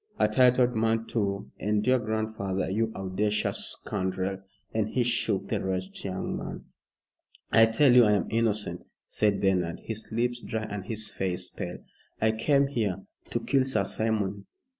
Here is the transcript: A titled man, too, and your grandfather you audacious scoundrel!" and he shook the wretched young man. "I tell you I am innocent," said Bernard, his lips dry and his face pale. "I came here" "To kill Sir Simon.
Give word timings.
A 0.17 0.27
titled 0.27 0.73
man, 0.73 1.05
too, 1.05 1.51
and 1.59 1.85
your 1.85 1.99
grandfather 1.99 2.71
you 2.71 2.91
audacious 2.95 3.67
scoundrel!" 3.73 4.39
and 4.73 4.89
he 4.89 5.03
shook 5.03 5.47
the 5.49 5.63
wretched 5.63 6.03
young 6.03 6.35
man. 6.35 6.63
"I 7.51 7.67
tell 7.67 7.93
you 7.93 8.05
I 8.05 8.13
am 8.13 8.25
innocent," 8.31 8.81
said 9.05 9.39
Bernard, 9.39 9.81
his 9.83 10.11
lips 10.11 10.41
dry 10.41 10.63
and 10.63 10.85
his 10.85 11.09
face 11.11 11.51
pale. 11.51 11.83
"I 12.19 12.31
came 12.31 12.65
here" 12.65 13.03
"To 13.29 13.41
kill 13.41 13.63
Sir 13.63 13.83
Simon. 13.85 14.47